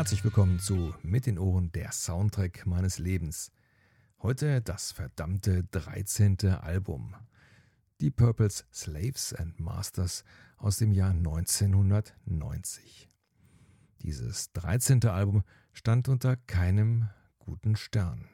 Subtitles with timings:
[0.00, 3.52] Herzlich willkommen zu Mit den Ohren der Soundtrack meines Lebens.
[4.22, 6.38] Heute das verdammte 13.
[6.62, 7.14] Album.
[8.00, 10.24] Die Purples Slaves and Masters
[10.56, 13.10] aus dem Jahr 1990.
[14.00, 15.04] Dieses 13.
[15.04, 15.42] Album
[15.74, 18.26] stand unter keinem guten Stern.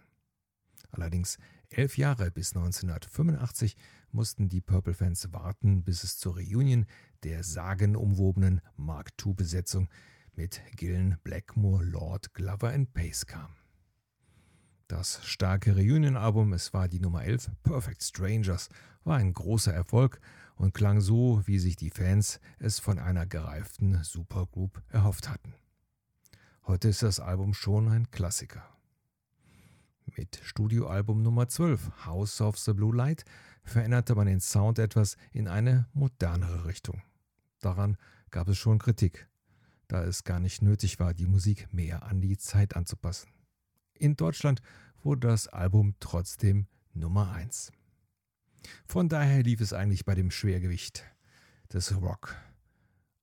[0.93, 1.37] Allerdings
[1.71, 3.77] elf Jahre bis 1985
[4.13, 6.87] mussten die Purple-Fans warten, bis es zur Reunion
[7.25, 9.89] der sagenumwobenen Mark II-Besetzung
[10.37, 13.49] mit Gillen, Blackmore, Lord, Glover und Pace kam.
[14.89, 18.69] Das starke Reunion-Album, es war die Nummer 11, Perfect Strangers,
[19.03, 20.21] war ein großer Erfolg
[20.55, 25.55] und klang so, wie sich die Fans es von einer gereiften Supergroup erhofft hatten.
[26.67, 28.65] Heute ist das Album schon ein Klassiker.
[30.17, 33.25] Mit Studioalbum Nummer 12, House of the Blue Light,
[33.65, 37.03] veränderte man den Sound etwas in eine modernere Richtung.
[37.61, 37.97] Daran
[38.31, 39.29] gab es schon Kritik,
[39.89, 43.31] da es gar nicht nötig war, die Musik mehr an die Zeit anzupassen.
[43.95, 44.61] In Deutschland
[45.03, 47.73] wurde das Album trotzdem Nummer 1.
[48.87, 51.05] Von daher lief es eigentlich bei dem Schwergewicht
[51.73, 52.37] des Rock.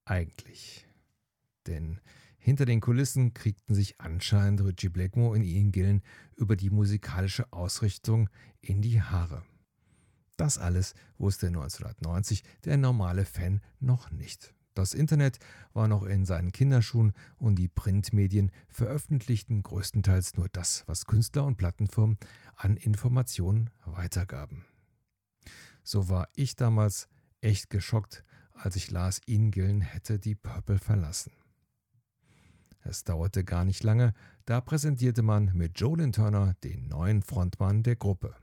[0.06, 0.88] Eigentlich.
[1.68, 2.00] Denn
[2.38, 6.02] hinter den Kulissen kriegten sich anscheinend Richie Blackmore und Ian Gillen
[6.36, 9.44] über die musikalische Ausrichtung in die Haare.
[10.36, 14.54] Das alles wusste 1990 der normale Fan noch nicht.
[14.74, 15.38] Das Internet
[15.74, 21.58] war noch in seinen Kinderschuhen und die Printmedien veröffentlichten größtenteils nur das, was Künstler und
[21.58, 22.18] Plattenfirmen
[22.56, 24.66] an Informationen weitergaben.
[25.84, 27.08] So war ich damals
[27.42, 31.34] echt geschockt, als ich las, Ian Gillen hätte die Purple verlassen.
[32.82, 34.14] Es dauerte gar nicht lange,
[34.46, 38.36] da präsentierte man mit Jolin Turner den neuen Frontmann der Gruppe.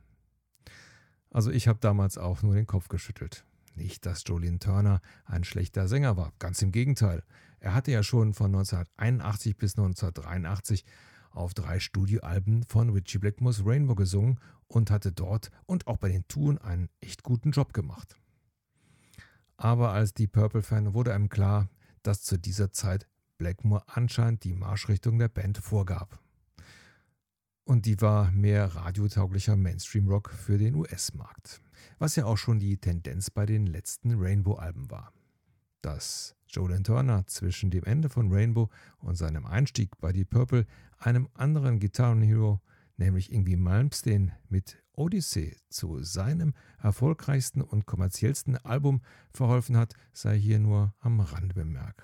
[1.30, 3.44] Also ich habe damals auch nur den Kopf geschüttelt.
[3.74, 7.22] Nicht, dass Jolien Turner ein schlechter Sänger war, ganz im Gegenteil.
[7.60, 10.84] Er hatte ja schon von 1981 bis 1983
[11.30, 16.26] auf drei Studioalben von Richie Blackmore's Rainbow gesungen und hatte dort und auch bei den
[16.28, 18.16] Touren einen echt guten Job gemacht.
[19.56, 21.68] Aber als die Purple-Fan wurde einem klar,
[22.02, 23.06] dass zu dieser Zeit
[23.36, 26.18] Blackmore anscheinend die Marschrichtung der Band vorgab.
[27.64, 31.60] Und die war mehr radiotauglicher Mainstream-Rock für den US-Markt,
[31.98, 35.12] was ja auch schon die Tendenz bei den letzten Rainbow-Alben war.
[35.82, 38.68] Dass Joe Turner zwischen dem Ende von Rainbow
[38.98, 40.66] und seinem Einstieg bei Deep Purple
[40.98, 42.60] einem anderen Gitarrenhero,
[42.96, 46.52] nämlich Ingwie Malmsteen, mit Odyssey zu seinem
[46.82, 49.00] erfolgreichsten und kommerziellsten Album
[49.32, 52.02] verholfen hat, sei hier nur am Rand bemerkt.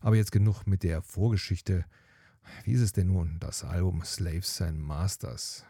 [0.00, 1.84] Aber jetzt genug mit der Vorgeschichte
[2.64, 5.64] wie ist es denn nun, das Album Slaves and Masters?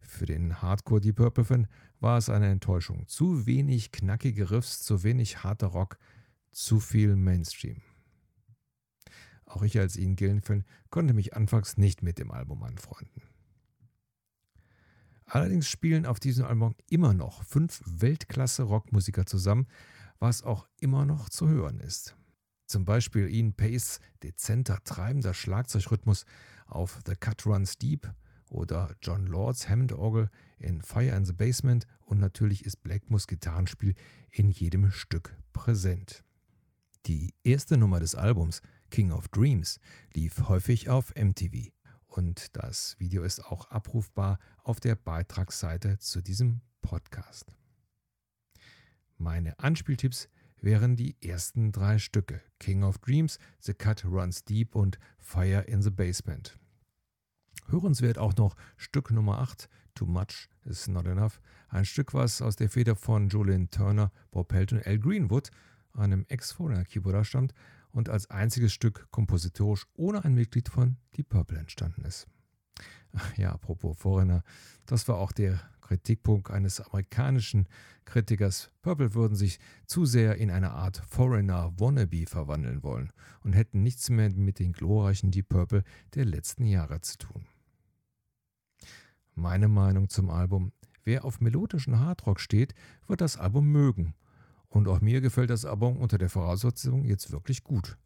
[0.00, 1.66] Für den Hardcore Deep Purple Fan
[2.00, 3.06] war es eine Enttäuschung.
[3.06, 5.98] Zu wenig knackige Riffs, zu wenig harter Rock,
[6.50, 7.82] zu viel Mainstream.
[9.46, 13.22] Auch ich als Ian Gillen-Fan konnte mich anfangs nicht mit dem Album anfreunden.
[15.26, 19.66] Allerdings spielen auf diesem Album immer noch fünf Weltklasse-Rockmusiker zusammen,
[20.18, 22.16] was auch immer noch zu hören ist.
[22.66, 26.24] Zum Beispiel Ian Pace dezenter, treibender Schlagzeugrhythmus
[26.66, 28.10] auf The Cut Runs Deep
[28.52, 33.94] oder John Lords Hammond-Orgel in Fire in the Basement und natürlich ist Blackmores Gitarrenspiel
[34.30, 36.22] in jedem Stück präsent.
[37.06, 39.80] Die erste Nummer des Albums, King of Dreams,
[40.14, 41.70] lief häufig auf MTV
[42.06, 47.56] und das Video ist auch abrufbar auf der Beitragsseite zu diesem Podcast.
[49.16, 50.28] Meine Anspieltipps
[50.60, 55.82] wären die ersten drei Stücke King of Dreams, The Cut Runs Deep und Fire in
[55.82, 56.58] the Basement.
[57.68, 62.56] Hörenswert auch noch Stück Nummer 8, Too Much is Not Enough, ein Stück, was aus
[62.56, 65.50] der Feder von Jolene Turner, Bob Held und Al Greenwood,
[65.94, 67.54] einem Ex-Foreigner-Keyboarder, stammt
[67.92, 72.26] und als einziges Stück kompositorisch ohne ein Mitglied von Deep Purple entstanden ist.
[73.12, 74.42] Ach ja, apropos Foreigner,
[74.86, 77.68] das war auch der Kritikpunkt eines amerikanischen
[78.06, 78.70] Kritikers.
[78.80, 84.08] Purple würden sich zu sehr in eine Art Foreigner Wannabe verwandeln wollen und hätten nichts
[84.08, 85.84] mehr mit den glorreichen Deep Purple
[86.14, 87.46] der letzten Jahre zu tun.
[89.34, 90.72] Meine Meinung zum Album:
[91.04, 92.74] Wer auf melodischen Hardrock steht,
[93.06, 94.14] wird das Album mögen.
[94.68, 97.98] Und auch mir gefällt das Album unter der Voraussetzung jetzt wirklich gut.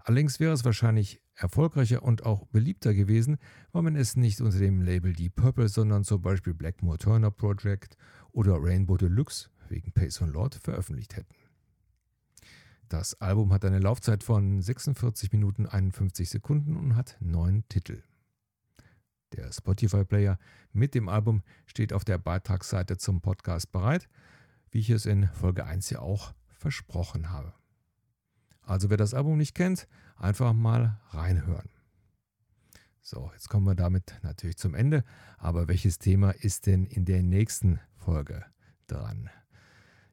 [0.00, 3.36] Allerdings wäre es wahrscheinlich erfolgreicher und auch beliebter gewesen,
[3.72, 7.96] weil man es nicht unter dem Label Deep Purple, sondern zum Beispiel Blackmore Turner Project
[8.32, 11.34] oder Rainbow Deluxe wegen Pace und Lord veröffentlicht hätten.
[12.88, 18.02] Das Album hat eine Laufzeit von 46 Minuten 51 Sekunden und hat neun Titel.
[19.32, 20.38] Der Spotify-Player
[20.72, 24.08] mit dem Album steht auf der Beitragsseite zum Podcast bereit,
[24.70, 27.52] wie ich es in Folge 1 ja auch versprochen habe.
[28.62, 31.70] Also wer das Album nicht kennt, einfach mal reinhören.
[33.02, 35.04] So, jetzt kommen wir damit natürlich zum Ende.
[35.38, 38.44] Aber welches Thema ist denn in der nächsten Folge
[38.86, 39.30] dran?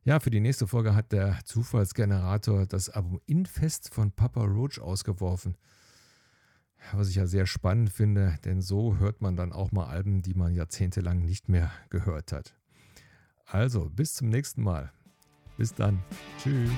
[0.04, 5.58] Ja, für die nächste Folge hat der Zufallsgenerator das Album Infest von Papa Roach ausgeworfen.
[6.94, 10.33] Was ich ja sehr spannend finde, denn so hört man dann auch mal Alben, die
[10.33, 12.56] man jahrzehntelang nicht mehr gehört hat.
[13.45, 14.91] Also, bis zum nächsten Mal.
[15.57, 16.00] Bis dann.
[16.38, 16.71] Tschüss.